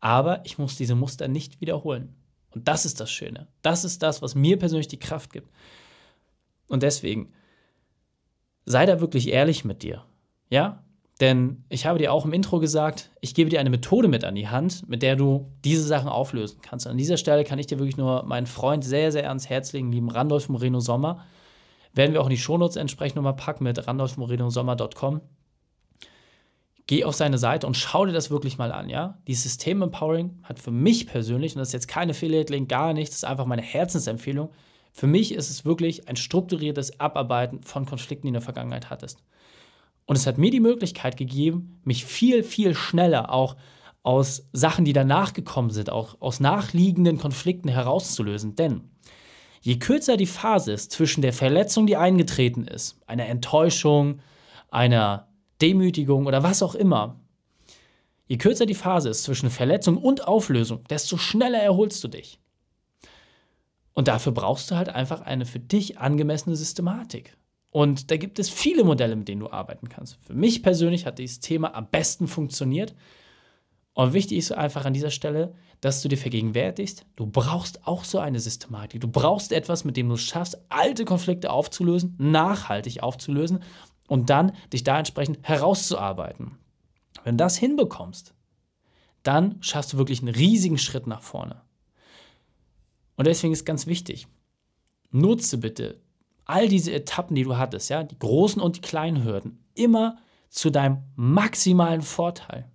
aber 0.00 0.44
ich 0.44 0.58
muss 0.58 0.76
diese 0.76 0.94
Muster 0.94 1.28
nicht 1.28 1.60
wiederholen. 1.60 2.14
Und 2.50 2.68
das 2.68 2.84
ist 2.84 3.00
das 3.00 3.10
Schöne. 3.10 3.48
Das 3.62 3.84
ist 3.84 4.02
das, 4.02 4.22
was 4.22 4.34
mir 4.34 4.58
persönlich 4.58 4.88
die 4.88 4.98
Kraft 4.98 5.32
gibt. 5.32 5.50
Und 6.68 6.82
deswegen, 6.82 7.32
sei 8.64 8.86
da 8.86 9.00
wirklich 9.00 9.28
ehrlich 9.28 9.64
mit 9.64 9.82
dir. 9.82 10.04
Ja? 10.50 10.83
Denn 11.20 11.64
ich 11.68 11.86
habe 11.86 11.98
dir 11.98 12.12
auch 12.12 12.24
im 12.24 12.32
Intro 12.32 12.58
gesagt, 12.58 13.10
ich 13.20 13.34
gebe 13.34 13.48
dir 13.48 13.60
eine 13.60 13.70
Methode 13.70 14.08
mit 14.08 14.24
an 14.24 14.34
die 14.34 14.48
Hand, 14.48 14.88
mit 14.88 15.02
der 15.02 15.14
du 15.14 15.52
diese 15.64 15.84
Sachen 15.84 16.08
auflösen 16.08 16.58
kannst. 16.60 16.86
Und 16.86 16.92
an 16.92 16.98
dieser 16.98 17.16
Stelle 17.16 17.44
kann 17.44 17.58
ich 17.60 17.66
dir 17.66 17.78
wirklich 17.78 17.96
nur 17.96 18.24
meinen 18.24 18.46
Freund 18.46 18.84
sehr, 18.84 19.12
sehr 19.12 19.28
ans 19.28 19.48
Herz 19.48 19.72
legen, 19.72 19.92
lieben 19.92 20.10
Randolph 20.10 20.48
Moreno 20.48 20.80
Sommer. 20.80 21.24
Werden 21.92 22.12
wir 22.12 22.20
auch 22.20 22.26
in 22.26 22.30
die 22.30 22.36
Shownotes 22.36 22.74
entsprechend 22.74 23.16
nochmal 23.16 23.36
packen 23.36 23.62
mit 23.62 23.86
randolphmorinosommer.com. 23.86 25.20
Geh 26.86 27.04
auf 27.04 27.14
seine 27.14 27.38
Seite 27.38 27.66
und 27.66 27.76
schau 27.76 28.04
dir 28.04 28.12
das 28.12 28.30
wirklich 28.30 28.58
mal 28.58 28.72
an, 28.72 28.90
ja? 28.90 29.18
Die 29.26 29.34
System 29.34 29.80
Empowering 29.80 30.40
hat 30.42 30.58
für 30.58 30.72
mich 30.72 31.06
persönlich, 31.06 31.54
und 31.54 31.60
das 31.60 31.68
ist 31.68 31.74
jetzt 31.74 31.88
keine 31.88 32.10
Affiliate-Link, 32.10 32.68
gar 32.68 32.92
nichts, 32.92 33.14
das 33.14 33.22
ist 33.22 33.28
einfach 33.28 33.46
meine 33.46 33.62
Herzensempfehlung. 33.62 34.50
Für 34.92 35.06
mich 35.06 35.32
ist 35.32 35.48
es 35.48 35.64
wirklich 35.64 36.08
ein 36.08 36.16
strukturiertes 36.16 37.00
Abarbeiten 37.00 37.62
von 37.62 37.86
Konflikten, 37.86 38.26
die 38.26 38.32
du 38.32 38.36
in 38.36 38.40
der 38.40 38.42
Vergangenheit 38.42 38.90
hattest. 38.90 39.22
Und 40.06 40.16
es 40.16 40.26
hat 40.26 40.38
mir 40.38 40.50
die 40.50 40.60
Möglichkeit 40.60 41.16
gegeben, 41.16 41.80
mich 41.84 42.04
viel, 42.04 42.42
viel 42.42 42.74
schneller 42.74 43.32
auch 43.32 43.56
aus 44.02 44.46
Sachen, 44.52 44.84
die 44.84 44.92
danach 44.92 45.32
gekommen 45.32 45.70
sind, 45.70 45.90
auch 45.90 46.20
aus 46.20 46.38
nachliegenden 46.38 47.18
Konflikten 47.18 47.68
herauszulösen. 47.68 48.54
Denn 48.54 48.90
je 49.62 49.78
kürzer 49.78 50.18
die 50.18 50.26
Phase 50.26 50.72
ist 50.72 50.92
zwischen 50.92 51.22
der 51.22 51.32
Verletzung, 51.32 51.86
die 51.86 51.96
eingetreten 51.96 52.66
ist, 52.66 53.00
einer 53.06 53.26
Enttäuschung, 53.26 54.20
einer 54.70 55.28
Demütigung 55.62 56.26
oder 56.26 56.42
was 56.42 56.62
auch 56.62 56.74
immer, 56.74 57.18
je 58.26 58.36
kürzer 58.36 58.66
die 58.66 58.74
Phase 58.74 59.08
ist 59.08 59.22
zwischen 59.22 59.48
Verletzung 59.48 59.96
und 59.96 60.28
Auflösung, 60.28 60.84
desto 60.90 61.16
schneller 61.16 61.60
erholst 61.60 62.04
du 62.04 62.08
dich. 62.08 62.38
Und 63.94 64.08
dafür 64.08 64.32
brauchst 64.32 64.70
du 64.70 64.76
halt 64.76 64.90
einfach 64.90 65.22
eine 65.22 65.46
für 65.46 65.60
dich 65.60 65.98
angemessene 65.98 66.56
Systematik. 66.56 67.36
Und 67.74 68.12
da 68.12 68.16
gibt 68.16 68.38
es 68.38 68.50
viele 68.50 68.84
Modelle, 68.84 69.16
mit 69.16 69.26
denen 69.26 69.40
du 69.40 69.50
arbeiten 69.50 69.88
kannst. 69.88 70.16
Für 70.22 70.32
mich 70.32 70.62
persönlich 70.62 71.06
hat 71.06 71.18
dieses 71.18 71.40
Thema 71.40 71.74
am 71.74 71.88
besten 71.90 72.28
funktioniert. 72.28 72.94
Und 73.94 74.12
wichtig 74.12 74.38
ist 74.38 74.52
einfach 74.52 74.84
an 74.84 74.92
dieser 74.92 75.10
Stelle, 75.10 75.56
dass 75.80 76.00
du 76.00 76.06
dir 76.06 76.16
vergegenwärtigst, 76.16 77.04
du 77.16 77.26
brauchst 77.26 77.84
auch 77.84 78.04
so 78.04 78.20
eine 78.20 78.38
Systematik. 78.38 79.00
Du 79.00 79.08
brauchst 79.08 79.50
etwas, 79.50 79.84
mit 79.84 79.96
dem 79.96 80.08
du 80.08 80.14
es 80.14 80.22
schaffst, 80.22 80.56
alte 80.68 81.04
Konflikte 81.04 81.50
aufzulösen, 81.50 82.14
nachhaltig 82.16 83.02
aufzulösen 83.02 83.58
und 84.06 84.30
dann 84.30 84.52
dich 84.72 84.84
da 84.84 84.96
entsprechend 84.96 85.40
herauszuarbeiten. 85.42 86.56
Wenn 87.24 87.36
du 87.36 87.42
das 87.42 87.56
hinbekommst, 87.56 88.34
dann 89.24 89.56
schaffst 89.62 89.94
du 89.94 89.98
wirklich 89.98 90.20
einen 90.20 90.32
riesigen 90.32 90.78
Schritt 90.78 91.08
nach 91.08 91.22
vorne. 91.22 91.60
Und 93.16 93.26
deswegen 93.26 93.52
ist 93.52 93.64
ganz 93.64 93.88
wichtig, 93.88 94.28
nutze 95.10 95.58
bitte 95.58 96.03
all 96.44 96.68
diese 96.68 96.92
Etappen, 96.92 97.34
die 97.34 97.44
du 97.44 97.56
hattest, 97.56 97.90
ja, 97.90 98.02
die 98.02 98.18
großen 98.18 98.60
und 98.60 98.76
die 98.76 98.80
kleinen 98.80 99.24
Hürden, 99.24 99.64
immer 99.74 100.18
zu 100.48 100.70
deinem 100.70 100.98
maximalen 101.16 102.02
Vorteil. 102.02 102.70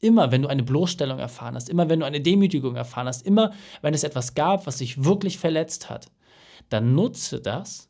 Immer, 0.00 0.32
wenn 0.32 0.42
du 0.42 0.48
eine 0.48 0.64
Bloßstellung 0.64 1.18
erfahren 1.18 1.54
hast, 1.54 1.68
immer, 1.68 1.88
wenn 1.88 2.00
du 2.00 2.06
eine 2.06 2.20
Demütigung 2.20 2.74
erfahren 2.74 3.06
hast, 3.06 3.24
immer, 3.24 3.52
wenn 3.82 3.94
es 3.94 4.02
etwas 4.02 4.34
gab, 4.34 4.66
was 4.66 4.78
dich 4.78 5.04
wirklich 5.04 5.38
verletzt 5.38 5.88
hat, 5.88 6.10
dann 6.68 6.94
nutze 6.94 7.40
das, 7.40 7.88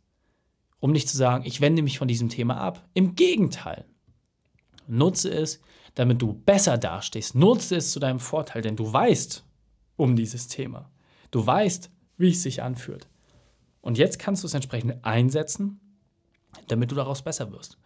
um 0.79 0.93
nicht 0.93 1.09
zu 1.09 1.17
sagen, 1.17 1.45
ich 1.47 1.61
wende 1.61 1.83
mich 1.83 1.99
von 1.99 2.09
diesem 2.09 2.29
Thema 2.29 2.59
ab. 2.59 2.87
Im 2.93 3.15
Gegenteil, 3.15 3.87
nutze 4.87 5.31
es, 5.31 5.61
damit 5.95 6.21
du 6.21 6.33
besser 6.33 6.79
dastehst. 6.79 7.35
Nutze 7.35 7.77
es 7.77 7.93
zu 7.93 8.01
deinem 8.01 8.21
Vorteil, 8.21 8.63
denn 8.63 8.77
du 8.77 8.93
weißt 8.93 9.45
um 9.97 10.17
dieses 10.17 10.49
Thema. 10.49 10.91
Du 11.31 11.45
weißt, 11.47 11.91
wie 12.17 12.31
es 12.31 12.43
sich 12.43 12.63
anfühlt. 12.63 13.09
Und 13.83 13.99
jetzt 13.99 14.19
kannst 14.19 14.43
du 14.43 14.47
es 14.47 14.55
entsprechend 14.55 15.05
einsetzen, 15.05 15.81
damit 16.69 16.91
du 16.91 16.95
daraus 16.95 17.23
besser 17.23 17.53
wirst. 17.53 17.77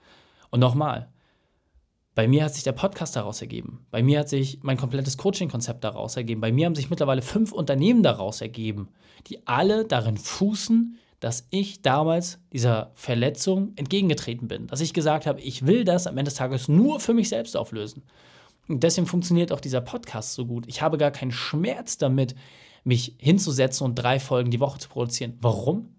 Und 0.50 0.60
nochmal, 0.60 1.08
bei 2.14 2.28
mir 2.28 2.44
hat 2.44 2.54
sich 2.54 2.64
der 2.64 2.72
Podcast 2.72 3.16
daraus 3.16 3.40
ergeben. 3.40 3.84
Bei 3.90 4.02
mir 4.02 4.20
hat 4.20 4.28
sich 4.28 4.60
mein 4.62 4.76
komplettes 4.76 5.18
Coaching-Konzept 5.18 5.84
daraus 5.84 6.16
ergeben. 6.16 6.40
Bei 6.40 6.52
mir 6.52 6.66
haben 6.66 6.74
sich 6.74 6.88
mittlerweile 6.88 7.22
fünf 7.22 7.52
Unternehmen 7.52 8.02
daraus 8.02 8.40
ergeben, 8.40 8.88
die 9.26 9.46
alle 9.46 9.84
darin 9.84 10.16
fußen, 10.16 10.98
dass 11.20 11.46
ich 11.50 11.82
damals 11.82 12.38
dieser 12.52 12.90
Verletzung 12.94 13.72
entgegengetreten 13.76 14.48
bin. 14.48 14.66
Dass 14.66 14.80
ich 14.80 14.94
gesagt 14.94 15.26
habe, 15.26 15.40
ich 15.40 15.66
will 15.66 15.84
das 15.84 16.06
am 16.06 16.16
Ende 16.16 16.30
des 16.30 16.38
Tages 16.38 16.68
nur 16.68 17.00
für 17.00 17.14
mich 17.14 17.28
selbst 17.28 17.56
auflösen. 17.56 18.02
Und 18.68 18.82
deswegen 18.82 19.06
funktioniert 19.06 19.52
auch 19.52 19.60
dieser 19.60 19.80
Podcast 19.80 20.34
so 20.34 20.46
gut. 20.46 20.66
Ich 20.66 20.82
habe 20.82 20.98
gar 20.98 21.10
keinen 21.10 21.32
Schmerz 21.32 21.98
damit, 21.98 22.34
mich 22.86 23.16
hinzusetzen 23.18 23.84
und 23.84 23.96
drei 23.96 24.20
Folgen 24.20 24.52
die 24.52 24.60
Woche 24.60 24.78
zu 24.78 24.88
produzieren. 24.88 25.36
Warum? 25.40 25.96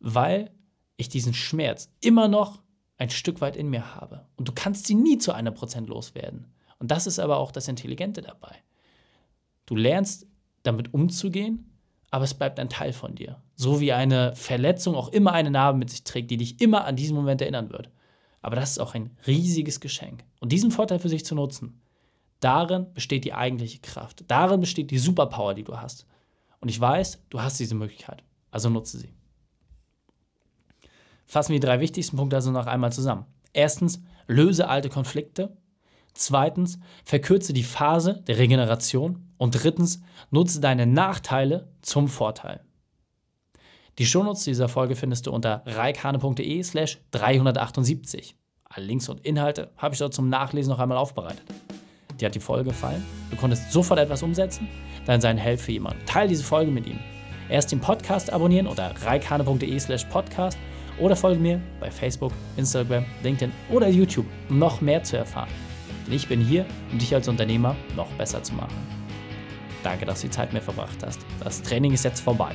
Weil 0.00 0.50
ich 0.96 1.08
diesen 1.08 1.32
Schmerz 1.32 1.90
immer 2.00 2.26
noch 2.26 2.60
ein 2.98 3.08
Stück 3.08 3.40
weit 3.40 3.56
in 3.56 3.70
mir 3.70 3.94
habe. 3.94 4.26
Und 4.34 4.48
du 4.48 4.52
kannst 4.52 4.88
sie 4.88 4.96
nie 4.96 5.18
zu 5.18 5.32
einem 5.32 5.54
Prozent 5.54 5.88
loswerden. 5.88 6.46
Und 6.80 6.90
das 6.90 7.06
ist 7.06 7.20
aber 7.20 7.36
auch 7.36 7.52
das 7.52 7.68
Intelligente 7.68 8.20
dabei. 8.20 8.56
Du 9.66 9.76
lernst 9.76 10.26
damit 10.64 10.92
umzugehen, 10.92 11.70
aber 12.10 12.24
es 12.24 12.34
bleibt 12.34 12.58
ein 12.58 12.68
Teil 12.68 12.92
von 12.92 13.14
dir. 13.14 13.40
So 13.54 13.80
wie 13.80 13.92
eine 13.92 14.34
Verletzung 14.34 14.96
auch 14.96 15.08
immer 15.08 15.32
eine 15.32 15.52
Narbe 15.52 15.78
mit 15.78 15.90
sich 15.90 16.02
trägt, 16.02 16.32
die 16.32 16.36
dich 16.36 16.60
immer 16.60 16.84
an 16.84 16.96
diesen 16.96 17.14
Moment 17.14 17.40
erinnern 17.42 17.70
wird. 17.70 17.90
Aber 18.42 18.56
das 18.56 18.72
ist 18.72 18.78
auch 18.78 18.94
ein 18.94 19.16
riesiges 19.26 19.78
Geschenk. 19.78 20.24
Und 20.40 20.50
diesen 20.50 20.72
Vorteil 20.72 20.98
für 20.98 21.08
sich 21.08 21.24
zu 21.24 21.36
nutzen, 21.36 21.80
Darin 22.40 22.92
besteht 22.92 23.24
die 23.24 23.34
eigentliche 23.34 23.80
Kraft. 23.80 24.24
Darin 24.28 24.60
besteht 24.60 24.90
die 24.90 24.98
Superpower, 24.98 25.54
die 25.54 25.64
du 25.64 25.76
hast. 25.76 26.06
Und 26.60 26.68
ich 26.68 26.80
weiß, 26.80 27.24
du 27.30 27.40
hast 27.40 27.58
diese 27.58 27.74
Möglichkeit. 27.74 28.22
Also 28.50 28.70
nutze 28.70 28.98
sie. 28.98 29.12
Fassen 31.26 31.52
wir 31.52 31.60
die 31.60 31.66
drei 31.66 31.80
wichtigsten 31.80 32.16
Punkte 32.16 32.36
also 32.36 32.50
noch 32.50 32.66
einmal 32.66 32.92
zusammen. 32.92 33.26
Erstens, 33.52 34.02
löse 34.26 34.68
alte 34.68 34.88
Konflikte. 34.88 35.56
Zweitens, 36.14 36.78
verkürze 37.04 37.52
die 37.52 37.62
Phase 37.62 38.22
der 38.26 38.38
Regeneration. 38.38 39.32
Und 39.36 39.62
drittens, 39.62 40.00
nutze 40.30 40.60
deine 40.60 40.86
Nachteile 40.86 41.72
zum 41.82 42.08
Vorteil. 42.08 42.64
Die 43.98 44.06
Shownotes 44.06 44.44
dieser 44.44 44.68
Folge 44.68 44.94
findest 44.94 45.26
du 45.26 45.32
unter 45.32 45.62
reikane.de 45.66 46.62
slash 46.62 47.00
378. 47.10 48.36
Alle 48.64 48.86
Links 48.86 49.08
und 49.08 49.20
Inhalte 49.20 49.72
habe 49.76 49.94
ich 49.94 49.98
dort 49.98 50.14
zum 50.14 50.28
Nachlesen 50.28 50.70
noch 50.70 50.78
einmal 50.78 50.98
aufbereitet 50.98 51.44
dir 52.20 52.26
hat 52.26 52.34
die 52.34 52.40
Folge 52.40 52.70
gefallen, 52.70 53.04
du 53.30 53.36
konntest 53.36 53.72
sofort 53.72 54.00
etwas 54.00 54.22
umsetzen, 54.22 54.68
dann 55.06 55.20
sei 55.20 55.30
ein 55.30 55.38
Held 55.38 55.60
für 55.60 55.72
jemanden. 55.72 56.04
Teil 56.06 56.28
diese 56.28 56.44
Folge 56.44 56.70
mit 56.70 56.86
ihm. 56.86 56.98
Erst 57.48 57.72
den 57.72 57.80
Podcast 57.80 58.32
abonnieren 58.32 58.66
unter 58.66 58.92
reikane.de 59.04 59.78
slash 59.78 60.04
podcast 60.04 60.58
oder 60.98 61.16
folge 61.16 61.40
mir 61.40 61.60
bei 61.80 61.90
Facebook, 61.90 62.32
Instagram, 62.56 63.04
LinkedIn 63.22 63.52
oder 63.70 63.88
YouTube, 63.88 64.26
um 64.48 64.58
noch 64.58 64.80
mehr 64.80 65.02
zu 65.02 65.16
erfahren. 65.16 65.48
Denn 66.06 66.14
ich 66.14 66.28
bin 66.28 66.40
hier, 66.40 66.66
um 66.92 66.98
dich 66.98 67.14
als 67.14 67.28
Unternehmer 67.28 67.76
noch 67.96 68.10
besser 68.12 68.42
zu 68.42 68.54
machen. 68.54 68.76
Danke, 69.82 70.06
dass 70.06 70.20
du 70.20 70.26
die 70.26 70.32
Zeit 70.32 70.52
mit 70.52 70.62
verbracht 70.62 70.98
hast. 71.04 71.20
Das 71.42 71.62
Training 71.62 71.92
ist 71.92 72.04
jetzt 72.04 72.20
vorbei. 72.20 72.52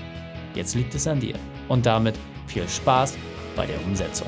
Jetzt 0.55 0.75
liegt 0.75 0.93
es 0.93 1.08
an 1.08 1.20
dir. 1.20 1.36
Und 1.70 1.86
damit 1.86 2.15
viel 2.48 2.67
Spaß 2.67 3.17
bei 3.55 3.65
der 3.65 3.84
Umsetzung. 3.86 4.27